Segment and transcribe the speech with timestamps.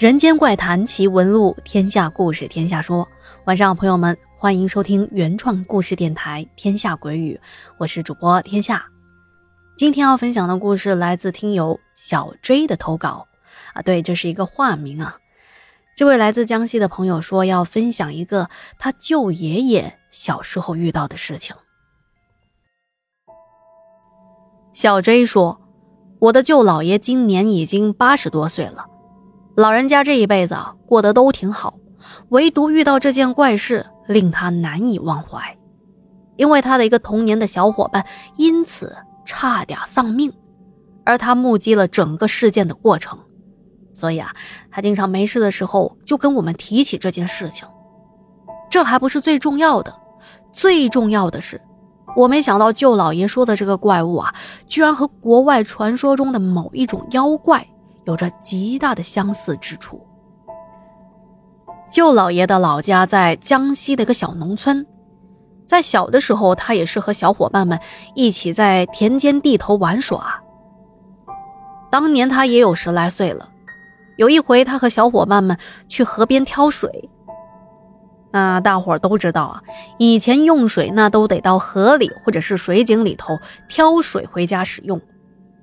[0.00, 3.06] 人间怪谈奇闻录，天下故事天下说。
[3.44, 7.38] 晚上好，朋友们，欢迎收听原创故事电台《天下鬼语》，
[7.76, 8.82] 我是主播天下。
[9.76, 13.26] 今天要分享的故事来自听友小 J 的投稿
[13.74, 15.18] 啊，对，这是一个化名啊。
[15.94, 21.54] 这位来自江西的朋友说要分享一个他舅爷爷小时候遇到的事情。
[24.72, 25.60] 小 J 说
[26.20, 28.86] ：“我的舅姥爷今年已经八十多岁了。”
[29.60, 30.56] 老人家这一辈子，
[30.86, 31.74] 过得都挺好，
[32.30, 35.54] 唯独遇到这件怪事，令他难以忘怀。
[36.36, 38.06] 因为他的一个童年的小伙伴
[38.38, 38.96] 因此
[39.26, 40.32] 差点丧命，
[41.04, 43.18] 而他目击了整个事件的过程，
[43.92, 44.34] 所以啊，
[44.70, 47.68] 他经常没事的时候就跟我们提起这件事情。
[48.70, 49.94] 这还不是最重要的，
[50.54, 51.60] 最重要的是，
[52.16, 54.34] 我没想到舅老爷说的这个怪物啊，
[54.66, 57.66] 居然和国外传说中的某一种妖怪。
[58.04, 60.06] 有着极大的相似之处。
[61.90, 64.86] 舅老爷的老家在江西的一个小农村，
[65.66, 67.80] 在小的时候，他也是和小伙伴们
[68.14, 70.40] 一起在田间地头玩耍。
[71.90, 73.48] 当年他也有十来岁了，
[74.16, 77.10] 有一回他和小伙伴们去河边挑水。
[78.30, 79.62] 那大伙都知道啊，
[79.98, 85.00] 以前用水那都得到河里或者是水井里头挑水回家使用，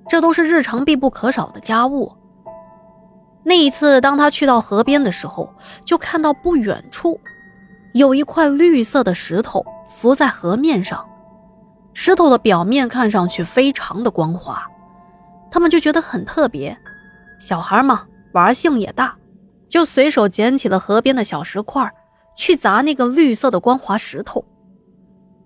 [0.06, 2.17] 这都是日常必不可少的家务。
[3.48, 5.50] 那一次，当他去到河边的时候，
[5.82, 7.18] 就看到不远处
[7.94, 11.08] 有一块绿色的石头浮在河面上，
[11.94, 14.62] 石头的表面看上去非常的光滑，
[15.50, 16.76] 他们就觉得很特别。
[17.40, 19.16] 小孩嘛，玩性也大，
[19.66, 21.90] 就随手捡起了河边的小石块，
[22.36, 24.44] 去砸那个绿色的光滑石头。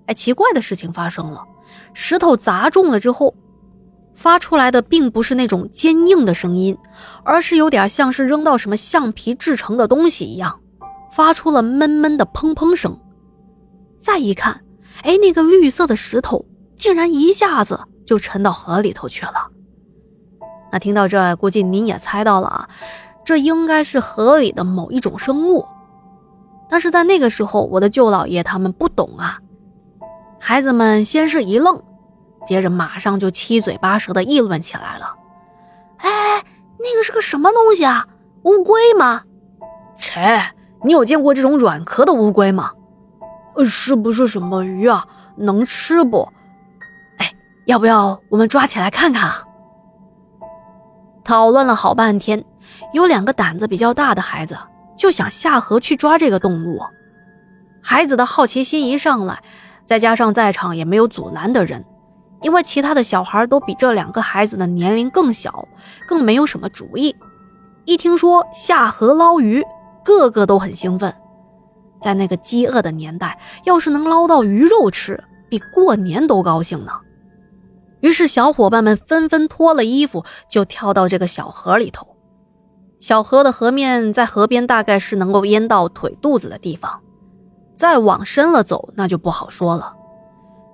[0.07, 1.45] 哎，奇怪的事情发生了，
[1.95, 3.33] 石头砸中了之后。
[4.23, 6.79] 发出来的并不是那种坚硬的声音，
[7.25, 10.61] 而是有点像是扔到什么橡皮制成的东西一样，
[11.11, 12.97] 发出了闷闷的砰砰声。
[13.99, 14.63] 再一看，
[15.03, 16.45] 哎，那个绿色的石头
[16.77, 19.49] 竟然一下子就沉到河里头去了。
[20.71, 22.69] 那听到这，估计您也猜到了啊，
[23.25, 25.67] 这应该是河里的某一种生物。
[26.71, 29.41] 但是在那个时候，我的舅姥爷他们不懂啊，
[30.39, 31.83] 孩子们先是一愣。
[32.45, 35.15] 接着马上就七嘴八舌的议论起来了。
[35.99, 36.45] 哎，
[36.79, 38.07] 那个是个什么东西啊？
[38.43, 39.23] 乌龟吗？
[39.97, 40.53] 切，
[40.83, 42.73] 你有见过这种软壳的乌龟吗？
[43.55, 45.07] 呃，是不是什么鱼啊？
[45.37, 46.29] 能吃不？
[47.19, 47.33] 哎，
[47.67, 49.45] 要不要我们抓起来看看啊？
[51.23, 52.45] 讨论了好半天，
[52.93, 54.59] 有两个胆子比较大的孩子
[54.97, 56.83] 就想下河去抓这个动物。
[57.81, 59.41] 孩子的好奇心一上来，
[59.85, 61.85] 再加上在场也没有阻拦的人。
[62.43, 65.67] 因为其他的小孩都比这两个孩子的年龄更小，
[66.07, 67.15] 更没有什么主意。
[67.85, 69.63] 一听说下河捞鱼，
[70.05, 71.15] 个个都很兴奋。
[72.01, 76.93] 在那个饥饿的年代，要是能捞到鱼肉吃，比过年都高兴呢。
[78.01, 82.17] 于是小伙伴们纷纷脱了衣服，就跳到这个小河里头。
[82.99, 87.01] 小河的河面在河边大概是能够淹到腿肚子的地方，
[87.77, 89.95] 再往深了走，那就不好说了。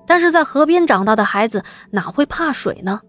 [0.09, 3.01] 但是在河边长大的孩子哪会怕水呢？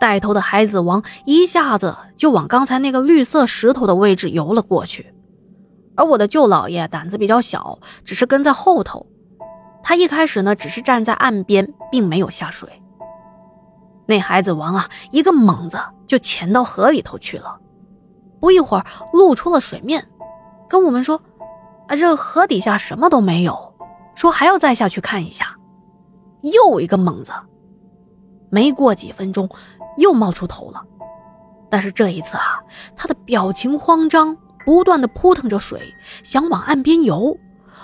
[0.00, 5.12] 带头的孩子王一下子就往刚才那个绿色石头的位置游了过去，
[5.96, 9.06] 而我的舅姥爷胆子比较小，只是跟在后头。
[9.82, 12.68] 他一开始呢，只是站在岸边，并没有下水。
[14.06, 17.58] 那孩子王啊，一个猛子就潜到河里头去了，
[18.40, 20.04] 不一会儿露出了水面，
[20.68, 21.20] 跟我们说
[21.88, 23.74] ：“啊，这河底下什么都没有，
[24.14, 25.56] 说还要再下去看一下。”
[26.42, 27.32] 又一个猛子，
[28.50, 29.48] 没过几分钟，
[29.96, 30.82] 又冒出头了。
[31.70, 32.60] 但是这一次啊，
[32.94, 37.36] 他的表情慌张，不断的扑腾着水，想往岸边游，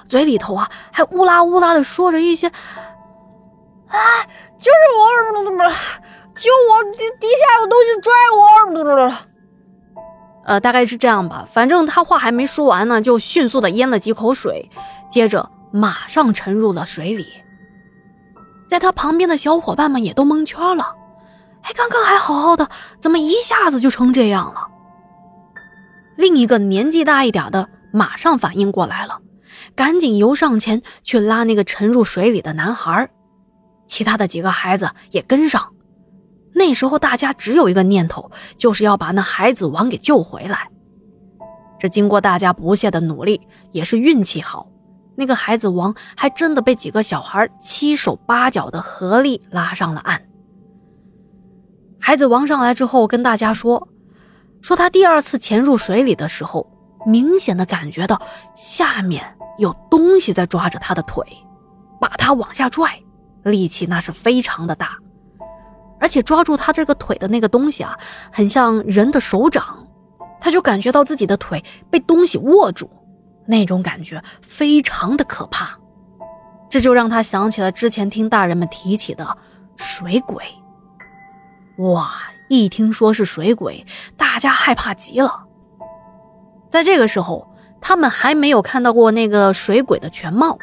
[0.07, 2.49] 嘴里头啊还乌拉乌拉的说着一些
[3.89, 3.97] ：“啊，
[4.59, 5.59] 就是我，
[6.35, 6.85] 救我！
[6.93, 9.11] 底底下有东西拽我！”
[10.45, 11.47] 呃，大概是这样吧。
[11.51, 14.71] 反正他话还没说完呢，就迅速的咽了几口水，
[15.11, 17.27] 接着马上沉入了水里。
[18.69, 20.95] 在他旁边的小伙伴们也都蒙圈了，
[21.63, 22.69] 哎，刚刚还好好的，
[23.01, 24.69] 怎么一下子就成这样了？
[26.17, 29.21] 另一个年纪大一点的马上反应过来了，
[29.75, 33.09] 赶紧游上前去拉那个沉入水里的男孩，
[33.87, 35.73] 其他的几个孩子也跟上。
[36.55, 40.69] 那时候大家只有一个念头，就是要把那孩子王给救回来。
[41.79, 44.69] 这经过大家不懈的努力，也是运气好。
[45.19, 50.23] 那个孩子王还真的被几个小孩七手八脚的合力拉上了岸。
[51.99, 53.89] 孩子王上来之后跟大家说
[54.63, 56.71] ：“说他第二次潜入水里的时候，
[57.05, 58.23] 明显的感觉到
[58.55, 61.27] 下面有东西在抓着他的腿，
[62.01, 63.03] 把他往下拽，
[63.43, 64.97] 力气那是非常的大，
[65.99, 67.99] 而且抓住他这个腿的那个东西啊，
[68.31, 69.85] 很像人的手掌，
[70.41, 72.89] 他就感觉到自己的腿被东西握住，
[73.49, 75.77] 那种感觉非常的可怕，
[76.69, 79.37] 这就让他想起了之前听大人们提起的
[79.77, 80.45] 水鬼。
[81.79, 82.13] 哇！
[82.51, 83.85] 一听说是水鬼，
[84.17, 85.45] 大家害怕极了。
[86.71, 87.47] 在这个时候，
[87.79, 90.59] 他们还没有看到过那个水鬼的全貌。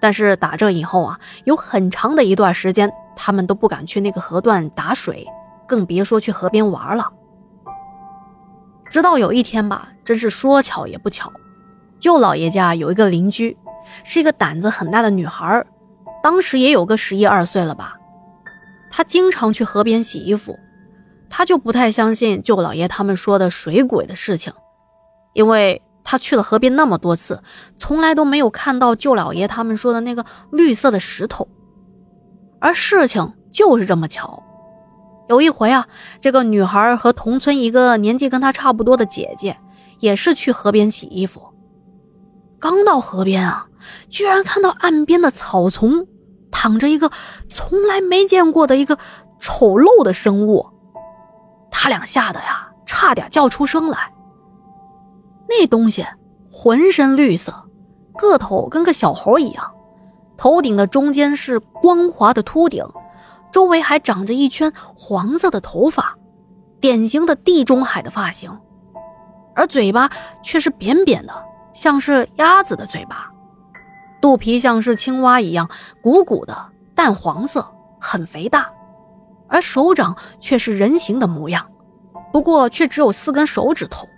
[0.00, 5.24] 但是打这以后啊，有很长的一段时间，他们都不敢去那个河段打水，
[5.68, 7.08] 更别说去河边玩了。
[8.90, 11.32] 直到有一天吧，真是说巧也不巧，
[11.98, 13.56] 舅老爷家有一个邻居，
[14.04, 15.64] 是一个胆子很大的女孩，
[16.22, 17.96] 当时也有个十一二岁了吧。
[18.90, 20.58] 她经常去河边洗衣服。
[21.36, 24.52] 他就不太相信舅老爷他们说的水鬼的事情，
[25.32, 27.42] 因为他去了河边那么多次，
[27.76, 31.48] 从来都没有看到舅老爷他们说的那个绿色的石头。
[32.60, 34.44] 而事情就是这么巧，
[35.28, 35.88] 有一回啊，
[36.20, 39.56] 这个女孩和同村一个年纪跟她差不多的姐姐，
[39.98, 41.42] 也是去河边洗衣服。
[42.64, 43.66] 刚到河边啊，
[44.08, 46.06] 居然看到岸边的草丛
[46.50, 47.10] 躺着一个
[47.46, 48.98] 从来没见过的一个
[49.38, 50.70] 丑陋的生物。
[51.70, 54.10] 他俩吓得呀，差点叫出声来。
[55.46, 56.06] 那东西
[56.50, 57.68] 浑身绿色，
[58.16, 59.70] 个头跟个小猴一样，
[60.38, 62.82] 头顶的中间是光滑的秃顶，
[63.52, 66.16] 周围还长着一圈黄色的头发，
[66.80, 68.58] 典型的地中海的发型，
[69.54, 70.10] 而嘴巴
[70.42, 71.44] 却是扁扁的，
[71.74, 73.30] 像是鸭子的嘴巴，
[74.22, 75.68] 肚皮像是青蛙一样
[76.00, 76.56] 鼓鼓的，
[76.94, 78.66] 淡黄色，很肥大。
[79.48, 81.66] 而手掌却是人形的模样，
[82.32, 84.08] 不过却只有四根手指头。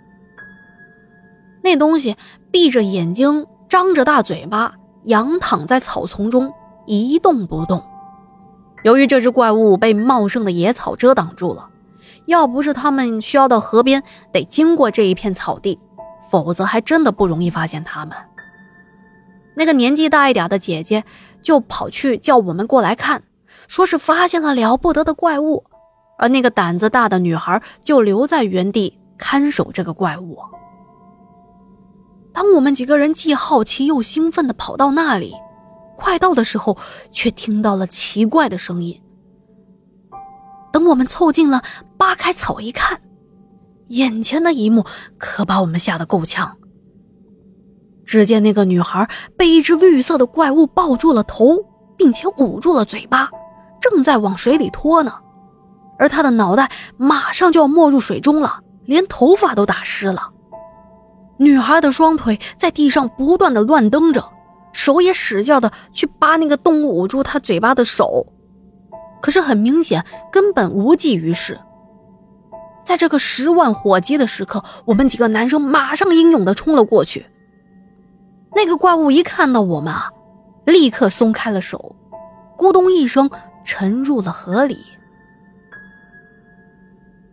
[1.61, 2.15] 那东西
[2.49, 6.53] 闭着眼睛，张着大嘴巴，仰躺在草丛中
[6.85, 7.83] 一动不动。
[8.83, 11.67] 由于这只怪物被茂盛的野草遮挡住了，
[12.27, 14.01] 要不是他们需要到河边
[14.31, 15.79] 得经过这一片草地，
[16.29, 18.15] 否则还真的不容易发现他们。
[19.55, 21.03] 那个年纪大一点的姐姐
[21.41, 23.23] 就跑去叫我们过来看。
[23.67, 25.65] 说是发现了了不得的怪物，
[26.17, 30.39] 而那个胆子大的女孩就留在原地看守这个怪物。
[32.33, 35.33] 当我们几个人既好奇又兴奋地跑到那里，
[35.97, 36.77] 快到的时候，
[37.11, 39.01] 却听到了奇怪的声音。
[40.71, 41.61] 等我们凑近了，
[41.97, 43.01] 扒开草一看，
[43.89, 44.85] 眼前的一幕
[45.17, 46.57] 可把我们吓得够呛。
[48.05, 51.65] 只见那个女孩被一只绿色的怪物抱住了头，
[51.97, 53.29] 并且捂住了嘴巴。
[53.79, 55.13] 正在往水里拖呢，
[55.99, 60.31] 而她的脑袋马上就要没入水中了，连头发都打湿了。
[61.37, 64.31] 女孩的双腿在地上不断的乱蹬着，
[64.73, 68.25] 手也使劲的去扒那个动物捂住她嘴巴的手，
[69.21, 71.59] 可是很明显根本无济于事。
[72.87, 77.25] 在这个十万火急的时刻，我们几个男生马上英勇的冲了过去。
[78.55, 80.09] 那个怪物一看到我们啊，
[80.63, 81.97] 立刻松开了手，
[82.57, 83.29] 咕咚一声。
[83.65, 84.77] 沉入了河里。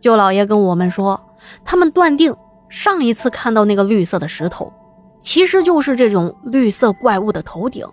[0.01, 1.29] 舅老爷跟我们说，
[1.65, 2.35] 他们断定
[2.69, 4.73] 上一次看到那个绿色的石头，
[5.21, 7.87] 其实就是这种绿色怪物的头顶。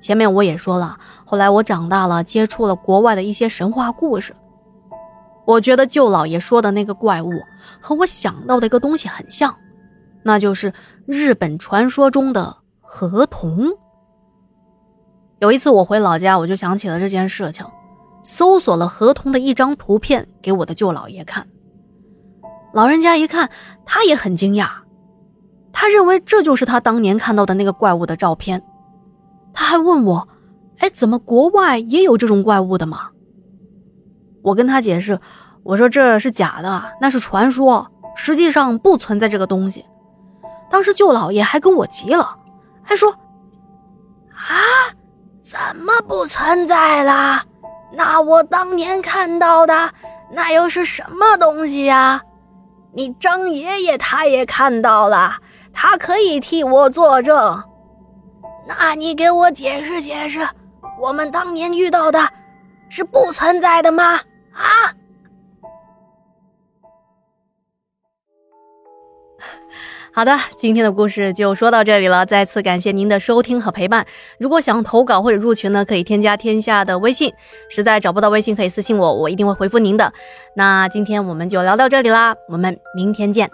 [0.00, 4.32] 前面我也说了，后来我长大了，接触了国外的一些神话故事，
[5.46, 7.32] 我觉得舅老爷说的那个怪物
[7.80, 9.54] 和我想到的一个东西很像，
[10.24, 10.72] 那就是
[11.06, 13.72] 日本传说中的河童。
[15.38, 17.64] 有一次我回老家，我就想起了这件事情，
[18.24, 21.46] 搜索了河童的一张图片给我的舅老爷看。
[22.72, 23.48] 老人家一看，
[23.84, 24.68] 他也很惊讶，
[25.72, 28.62] 他认为这就是他当年看到的那个怪物的照片。
[29.54, 30.28] 他还问我
[30.78, 33.10] ：“哎，怎么国外也有这种怪物的吗？”
[34.46, 35.18] 我跟他解释，
[35.64, 39.84] 我说这是假的，那是传说，实际上不存在这个东西。
[40.70, 42.36] 当时舅老爷还跟我急了，
[42.84, 43.10] 还说
[44.30, 44.54] ：“啊！”
[45.42, 47.42] 怎么不存在了？
[47.92, 49.90] 那我当年看到的
[50.32, 52.20] 那又是什么东西呀？
[52.92, 55.34] 你张爷爷他也看到了，
[55.72, 57.62] 他可以替我作证。
[58.66, 60.46] 那你给我解释解释，
[61.00, 62.28] 我们当年遇到的
[62.88, 64.20] 是不存在的吗？
[64.56, 64.94] 啊？
[70.12, 72.24] 好的，今天的故事就说到这里了。
[72.24, 74.06] 再次感谢您的收听和陪伴。
[74.40, 77.30] 如果想投稿或者入群呢，可以添加天下的微信。
[77.68, 80.10] 实在找不到微信，可以私信我，我一定会回复您的。
[80.54, 83.50] 那今天我们就聊到这里啦，我们明天见。